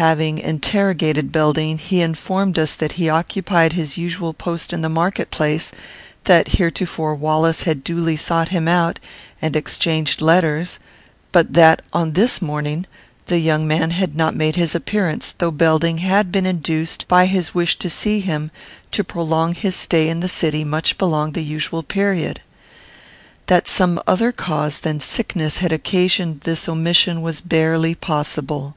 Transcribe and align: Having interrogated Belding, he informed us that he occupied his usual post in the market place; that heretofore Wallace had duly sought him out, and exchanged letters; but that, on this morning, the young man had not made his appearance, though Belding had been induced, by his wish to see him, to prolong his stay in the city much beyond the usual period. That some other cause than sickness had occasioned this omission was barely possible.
Having 0.00 0.38
interrogated 0.38 1.30
Belding, 1.30 1.76
he 1.76 2.00
informed 2.00 2.58
us 2.58 2.74
that 2.74 2.92
he 2.92 3.10
occupied 3.10 3.74
his 3.74 3.98
usual 3.98 4.32
post 4.32 4.72
in 4.72 4.80
the 4.80 4.88
market 4.88 5.30
place; 5.30 5.70
that 6.24 6.48
heretofore 6.56 7.14
Wallace 7.14 7.64
had 7.64 7.84
duly 7.84 8.16
sought 8.16 8.48
him 8.48 8.68
out, 8.68 8.98
and 9.42 9.54
exchanged 9.54 10.22
letters; 10.22 10.78
but 11.30 11.52
that, 11.52 11.82
on 11.92 12.14
this 12.14 12.40
morning, 12.40 12.86
the 13.26 13.38
young 13.38 13.68
man 13.68 13.90
had 13.90 14.16
not 14.16 14.34
made 14.34 14.56
his 14.56 14.74
appearance, 14.74 15.34
though 15.36 15.50
Belding 15.50 15.98
had 15.98 16.32
been 16.32 16.46
induced, 16.46 17.06
by 17.06 17.26
his 17.26 17.52
wish 17.54 17.78
to 17.80 17.90
see 17.90 18.20
him, 18.20 18.50
to 18.92 19.04
prolong 19.04 19.54
his 19.54 19.76
stay 19.76 20.08
in 20.08 20.20
the 20.20 20.26
city 20.26 20.64
much 20.64 20.96
beyond 20.96 21.34
the 21.34 21.44
usual 21.44 21.82
period. 21.82 22.40
That 23.48 23.68
some 23.68 24.00
other 24.06 24.32
cause 24.32 24.78
than 24.78 25.00
sickness 25.00 25.58
had 25.58 25.70
occasioned 25.70 26.40
this 26.44 26.66
omission 26.66 27.20
was 27.20 27.42
barely 27.42 27.94
possible. 27.94 28.74